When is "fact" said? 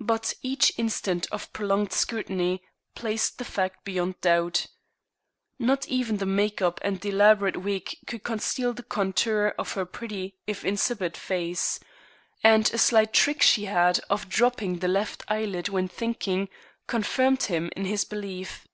3.44-3.84